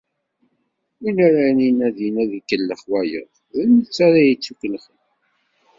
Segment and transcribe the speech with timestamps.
[0.99, 4.99] Winn ara inadin ad ikellex wayeḍ, d netta ara yettukellxen.